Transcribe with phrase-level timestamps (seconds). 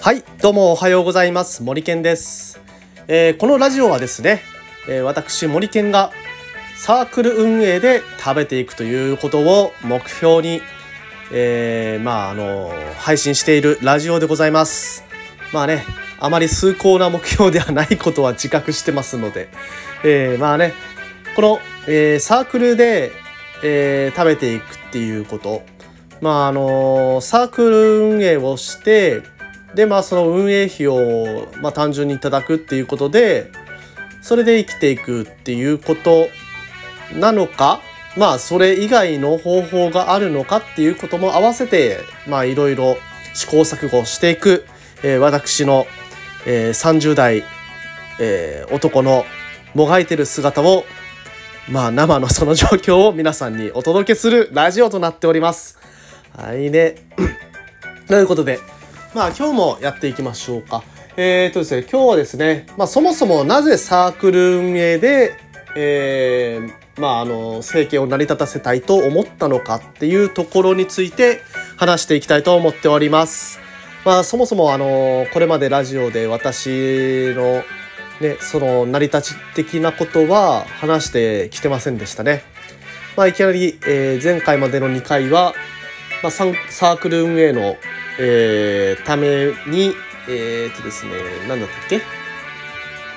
[0.00, 1.62] はいどうもおはようございます。
[1.62, 2.60] 森健です、
[3.06, 4.42] えー、このラジオはですね、
[4.88, 6.10] えー、私森健が
[6.76, 10.60] サークル運営で食べていくということを目標に、
[11.32, 15.04] えー、まああの配信しているラジオでございます。
[15.52, 15.84] まあね
[16.18, 19.48] あまり崇高な目標ではないことは自覚してますので、
[20.04, 20.72] えー、まあね
[21.36, 23.12] この、えー、サークルで、
[23.62, 25.62] えー、食べていくっていうこと。
[26.20, 29.22] まああのサークル運営をして
[29.74, 33.50] でまあその運営費を、まあ、単純にいただくっていうことで
[34.22, 36.28] それで生きていくっていうこと
[37.18, 37.80] なのか
[38.16, 41.98] まあそれ以外の方法があるのかっていうことも合わせて
[42.28, 42.96] まあいろいろ
[43.34, 44.64] 試行錯誤していく、
[45.02, 45.86] えー、私の、
[46.46, 47.42] えー、30代、
[48.20, 49.24] えー、男の
[49.74, 50.84] もがいてる姿を
[51.68, 55.78] まあ生のその状況を皆さんにお届けするラジオとなっております。
[56.36, 56.96] はいね。
[58.08, 58.58] ということで
[59.14, 60.82] まあ今日もやっていきましょうか。
[61.16, 65.36] えーとですね、今日はですね、まあそもそもなぜサークル運営で、
[65.76, 71.42] えー、まああの、政権を成り立たせたいと思ったのかっていうところについて
[71.76, 73.60] 話していきたいと思っております。
[74.06, 77.62] まあそもそもあの、これまでラジオで私の
[78.22, 82.42] ね、その成り立ち的なことは話してきてませんでしたね。
[83.16, 85.52] まあいきなり、えー、前回までの2回は、
[86.22, 87.76] まあ、サークル運営の
[88.18, 89.94] えー、ために、
[90.28, 91.12] えー、っとですね、
[91.48, 92.02] 何だったっけ？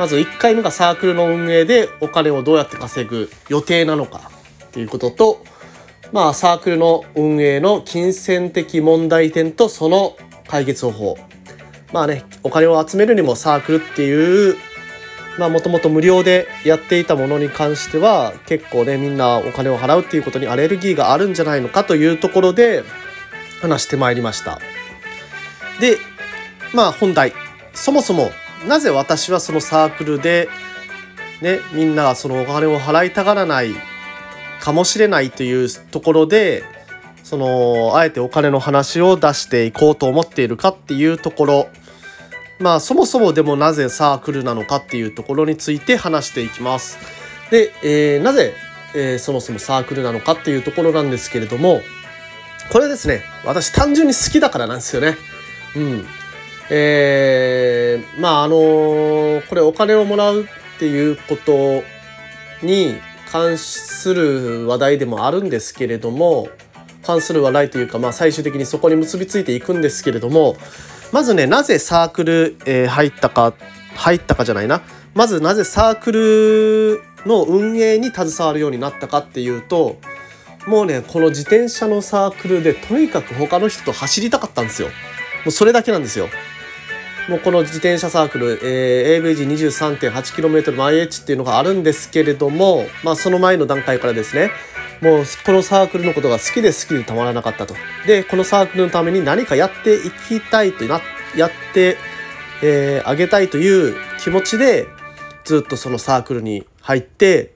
[0.00, 4.32] まず1回目がサークルの運営でお金をどうやって稼ぐ予定なのか
[4.64, 5.44] っていうことと、
[6.10, 10.16] まあサークルの運営の金銭的問題点とその
[10.48, 11.18] 解決方法。
[11.92, 14.56] まあね、お金を集めるにもサークルっていう、
[15.40, 22.84] まあもともと無料でやっていたものに関しては結構ね、みんなお金を払うっていうことにアレルギーがあるんじゃないのかというところで
[23.62, 24.60] 話してまいりました。
[25.80, 25.96] で
[26.74, 27.32] まあ本題
[27.72, 28.30] そもそも
[28.68, 30.50] なぜ私はそのサークルで
[31.40, 33.70] ねみんながそのお金を払いたがらない
[34.60, 36.64] かもしれないというところで
[37.22, 41.68] そのあえてお金の話を出していこうと思っているかっていうところ
[42.60, 46.98] まあそもそもでもなぜサークルなのかっていうところについて話していきます。
[47.50, 48.54] で、えー、なぜ、
[48.94, 51.80] えー、そもそもサークルなのかっていうところなんですけれども
[52.70, 55.16] これですね私単純に好きだからなんですよね。
[55.74, 56.06] うん。
[56.72, 60.46] えー、まああのー、これお金をもらうっ
[60.78, 61.82] ていうこと
[62.64, 62.94] に
[63.30, 66.48] 関する話題でもあるんですけれども
[67.02, 70.56] 関する話題というか、まあ、最終的にそこに結びついていくんですけれども
[71.12, 73.54] まずねなぜサークル、えー、入ったか
[73.96, 74.82] 入ったかじゃないな
[75.14, 79.98] まずなぜサークルの運営に携わるようになったかっていうと
[80.66, 84.88] もうねこの自転車のサークルでとにかく他の人と走りたかったんですよ。
[84.88, 86.28] もうそれだけなんですよ。
[87.28, 94.50] もうこの自転車サークル、えー、AVG23.8km 毎 H っていうのがあるんですけれども、まあその前の段階からですね、
[95.00, 97.74] もうこのサークルのことが好きで好きでたまらなかったと。
[98.06, 101.00] で、このサークルのために何かやっていきたいとな、
[101.36, 101.96] やって
[102.62, 104.86] えー、あげたいという気持ちで
[105.44, 107.54] ずっとそのサークルに入って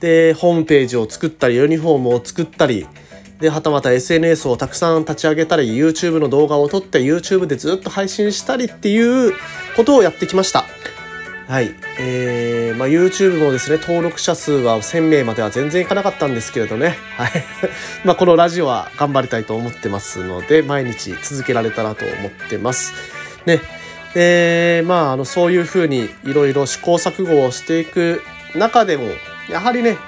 [0.00, 2.86] でホームページを作ったりユニフォームを作ったり
[3.40, 9.34] ではたまた SNS をたくさん立ち上げたり YouTube の動画を撮って YouTube でずっと配信したりっていう
[9.76, 10.64] ことをやってきました。
[11.48, 11.74] はい。
[12.00, 16.96] えー、まあ YouTube もですね、登録者数は1000名までは全然いかなかったんですけれどね。
[17.16, 17.44] はい。
[18.04, 22.92] まあこのラジオは頑張りたいと思ってますので、毎日続けられたらと思ってます。
[23.46, 23.60] ね。
[24.14, 28.22] で、まああの、そういうふうにいろいろ試行錯誤をしていく
[28.56, 29.04] 中でも、
[29.48, 29.98] やはりね、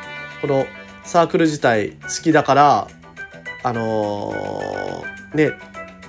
[0.41, 0.67] この
[1.05, 2.89] サークル自体好きだから、
[3.63, 5.53] あのー、ね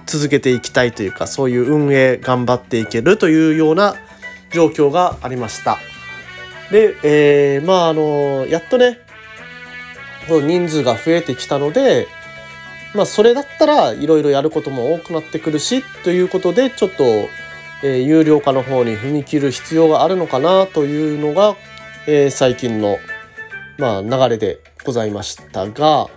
[0.06, 3.96] 続けていきたいというかそういう運営頑張っていけるというような
[4.52, 5.78] 状況がありました。
[6.72, 9.00] で、えー、まああのやっとね
[10.28, 12.08] 人数が増えてきたので
[12.94, 17.04] まあそれだったらいろいろやることも多くなってくるしということでちょっと、
[17.84, 21.56] えー、有料化の方に踏み切る必要があるのかなというのが、
[22.06, 22.98] えー、最近の、
[23.80, 26.10] まあ、流れでございましたが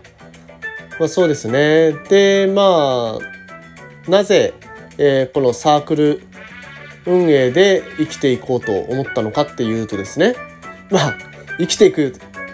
[0.99, 1.93] まあ、そうですね。
[2.09, 4.55] で、まあ、なぜ、
[4.99, 6.23] えー、このサークル
[7.07, 10.35] 運営で生きていこうと思ったのかっていうとですね、
[10.91, 11.15] まあ、
[11.59, 12.11] 生きていくっ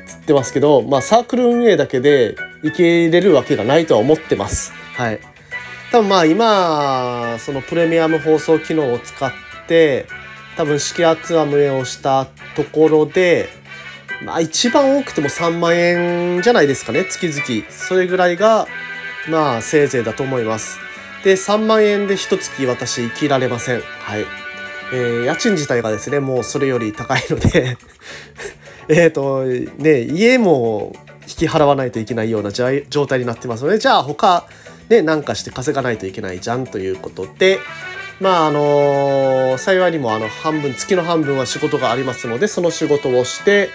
[0.07, 4.73] つってますけど、まあ、サークル運営だけで生きれるわけがないとは思ってます。
[4.95, 5.21] はい。
[5.93, 9.33] 多分まあ今、そのプレミアム放送機能を使っ
[9.67, 10.07] て、
[10.57, 13.49] 多分式圧アムをしたところで、
[14.23, 18.67] まあ一番多くても3万円じゃないですかね月々それぐらいが
[19.31, 20.79] まあせいぜいだと思います
[21.25, 23.81] で3万円で一月私生きられません。
[23.81, 24.27] はい。
[24.93, 27.77] えー、家賃自体がですねもうそれより高いので
[28.89, 30.95] えっとね家も
[31.29, 34.47] 引き払わないといけないような状態になってますのでじゃあ他
[34.89, 37.61] ね何かして稼がないといけないじゃんということで
[38.19, 43.69] まああの幸いにもあの半分月の半分は仕事がありますのでその仕事をして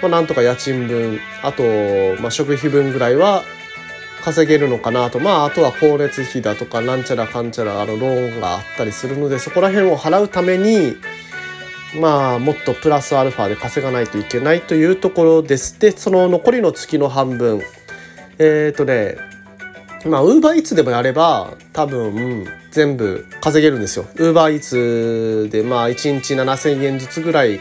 [0.00, 1.62] まあ、なんとか家賃分あと、
[2.20, 3.42] まあ、食費分ぐらいは
[4.28, 10.96] 稼げるのかなとまああとは光熱費だとかなんちゃらかんちゃらあのローンがあったりするのでそこら辺を払うために
[11.98, 17.62] まあもっとプラスアルファで稼がないといけないというところですでその残りの月の半分
[18.38, 19.16] えっ、ー、とね
[20.04, 24.04] まあウーバーイーツでもやれば多分全部稼げるんですよ。
[24.16, 27.60] ウーバーイーツでまあ1日7,000円ずつぐらい、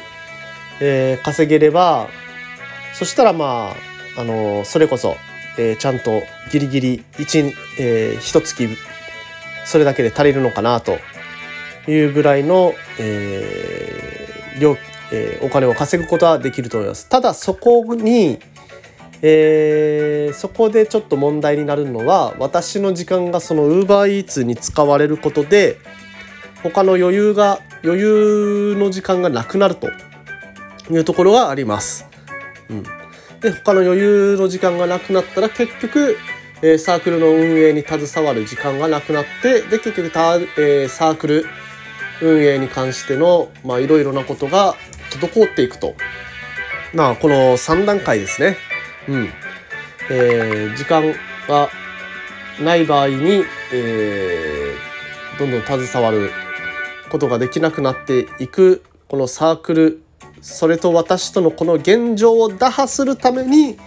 [0.81, 2.09] えー、稼げれば
[2.93, 3.73] そしたらま
[4.15, 5.15] ああのそれこそ、
[5.57, 8.69] えー、ちゃんとギリギリ1、えー、1月
[9.65, 10.97] それだけで足りるのかなと
[11.89, 14.77] いうぐらいの、えー量
[15.11, 17.07] えー、お金を稼ぐことはできると思います。
[17.07, 18.39] ただそこに、
[19.21, 25.77] えー、そこでちょっと問題になるのは私の時間がその UberEats に使われることで
[26.63, 29.89] 他の余裕が余裕の時間がなくなると
[30.89, 32.05] いうところがあります。
[32.69, 32.83] うん、
[33.41, 36.17] で他の余裕の時間がなくなったら結局、
[36.61, 41.45] えー、サークルの運営に携わる時間がなくなってで結局た、えー、サークル
[42.21, 43.49] 運営に関しての
[43.79, 44.75] いろいろなことが
[45.11, 45.95] 滞っていくと。
[46.93, 48.57] まあこの3段階ですね。
[49.07, 49.29] うん。
[50.09, 51.03] えー、時間
[51.47, 51.69] が
[52.59, 53.43] ない場合に、
[53.73, 56.31] えー、どんどん携わる
[57.09, 60.01] ことができなくなっていくこのサークル
[60.41, 63.77] それと私とのこの現状を打破するために、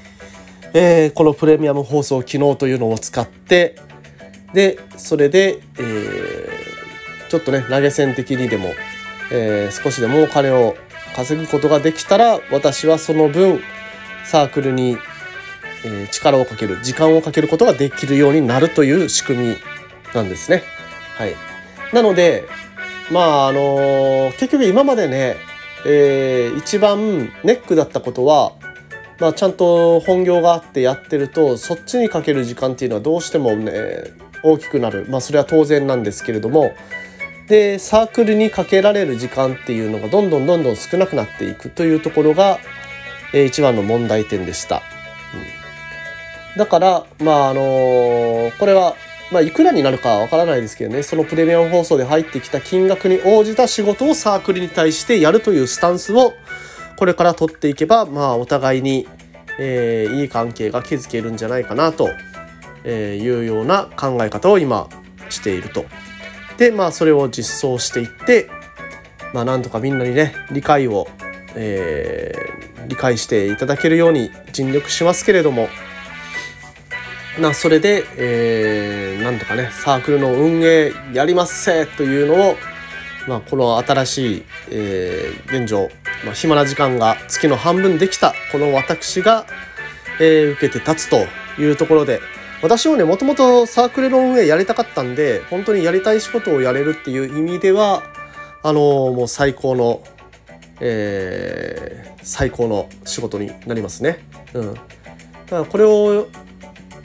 [0.72, 3.76] えー、このプレミアム放送機能というのを使って
[4.52, 8.74] でそれで、えー、ちょっとね投げ銭的にでも、
[9.32, 10.76] えー、少しでもお金を
[11.14, 13.60] 稼ぐことができたら私はその分
[14.24, 14.96] サークルに、
[15.84, 19.56] え力をかける時間をかけることができるようになるという仕組み
[20.14, 20.62] なんですね。
[21.16, 21.34] はい、
[21.92, 22.44] なので
[23.10, 25.36] まああの結局今までね
[25.86, 28.52] えー、一番ネックだったことは、
[29.18, 34.04] まあ、ちゃんと本業があってやってるとそっちにかける時間っていうのはどうしてもね
[34.42, 36.72] 大きくなる、まあ、それは当然なんですけれども
[37.48, 42.58] でサークルにかけられる時間っていうのがどんどんどんどん少なくなっていくというところが、
[43.34, 44.82] えー、一番の問題点でした。
[46.56, 48.94] だからまああのー、これは
[49.30, 56.34] まあ、いくらになるかわからないですけどね、そのプレミアム放送で入ってきた金額に応じた仕事をサークルに対してやるというスタンスを
[56.96, 59.08] これから取っていけば、まあ、お互いに、
[59.58, 62.10] えー、いい関係が築けるんじゃないかなと
[62.84, 64.88] いうような考え方を今
[65.28, 65.86] していると。
[66.58, 68.50] で、まあ、それを実装していって、
[69.32, 71.06] まあ、なんとかみんなにね、理解を、
[71.54, 75.68] えー、理解していただけるように尽力しますけれども、
[77.38, 82.56] なそれで、えー、なんとかねサークルの運営やりますせというのを、
[83.28, 85.88] まあ、この新しい、えー、現状、
[86.24, 89.46] まあ、暇な時間が月の半分できたこの私が、
[90.20, 91.26] えー、受けて立つと
[91.60, 92.20] いうところで
[92.62, 98.02] 私もねもともとサークルの運営やりたかったんで本当にやりたい仕事をやれるっていう意味では
[98.62, 100.02] あのー、もう最高の、
[100.80, 104.22] えー、最高の仕事になりますね。
[104.52, 104.86] うん、だか
[105.50, 106.28] らこれを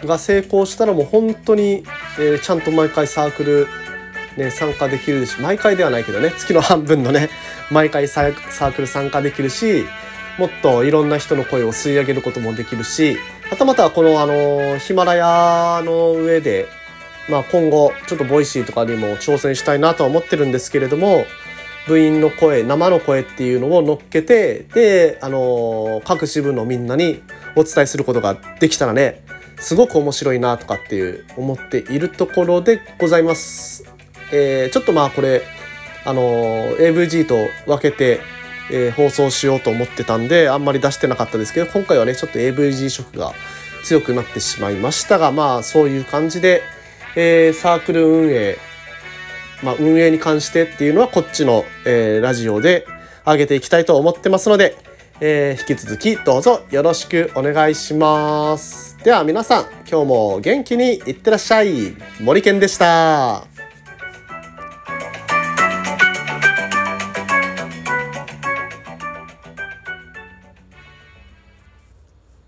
[0.05, 1.83] が成功したらもう本当に、
[2.19, 3.67] えー、ちゃんと毎回サークル、
[4.37, 7.29] ね、参加できるし毎回ではないけどね月の半分のね
[7.71, 9.85] 毎回サークル参加できるし
[10.37, 13.17] もっといろんな人の声を吸い上げることもできるし
[13.49, 16.67] はたまたこのあのヒマラヤの上で、
[17.29, 21.25] まあ、今後ちょっとボイシーとかにも挑戦したいなとは思ってるんですけれども
[21.87, 27.21] 部員の声生の声っていうのを乗っけてであの各支部のみんなに
[27.55, 29.23] お伝えすることができたらね
[29.57, 33.85] すごく面白いなとかっていう思っているところでございます。
[34.31, 35.43] えー、ちょっとまあこれ
[36.05, 36.21] あの
[36.77, 37.35] AVG と
[37.65, 38.19] 分けて、
[38.71, 43.33] えー、放送しようと思ってたんであんまり出してなかったですけど今回はねちょっと AVG 色が
[43.83, 46.61] 強くなってしまいましたがまあそういう感じで、
[47.15, 48.57] えー、サークル運営
[49.63, 52.85] まあ、運営に関してっていうのはこっちの、えー、ラジオで
[53.25, 54.77] 上げていきたいと思ってますので、
[55.19, 58.97] えー、引き続きどうぞよろしくお願いします。
[59.03, 63.54] では皆さん今日も元気にいってらっしゃい森健でした。